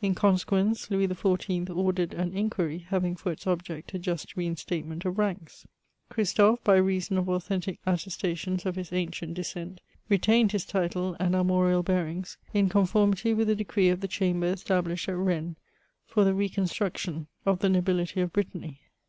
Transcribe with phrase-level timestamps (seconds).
[0.00, 1.76] In consequence, Louis XIY.
[1.76, 5.66] ordered an inquiry, having for its object a just reinstatement of ranks.
[6.08, 11.82] Christophe, by reason of authentic attestations of his ancient descent, retained his title and armorial
[11.82, 15.56] bearings, in conformity with a decree of the Chamber established at Bennes,
[16.06, 18.82] for the re*construction of the nobility of Brittany.